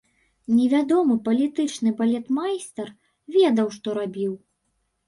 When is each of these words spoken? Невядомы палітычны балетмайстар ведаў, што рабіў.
Невядомы 0.59 1.17
палітычны 1.27 1.89
балетмайстар 2.01 2.89
ведаў, 3.39 3.67
што 3.79 3.87
рабіў. 4.01 4.33